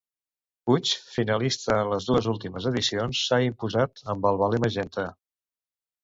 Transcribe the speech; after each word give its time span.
Puig, 0.69 0.91
finalista 1.17 1.75
en 1.81 1.91
les 1.91 2.07
dues 2.11 2.29
últimes 2.31 2.67
edicions, 2.69 3.21
s'ha 3.27 3.39
imposat 3.49 4.01
amb 4.15 4.25
"El 4.31 4.41
veler 4.45 4.61
magenta". 4.65 5.05